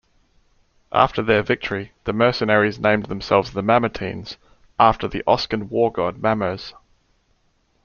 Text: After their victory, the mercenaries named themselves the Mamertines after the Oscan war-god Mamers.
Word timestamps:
After 0.91 1.21
their 1.21 1.43
victory, 1.43 1.91
the 2.05 2.11
mercenaries 2.11 2.79
named 2.79 3.05
themselves 3.05 3.51
the 3.53 3.61
Mamertines 3.61 4.37
after 4.79 5.07
the 5.07 5.23
Oscan 5.27 5.69
war-god 5.69 6.19
Mamers. 6.19 6.73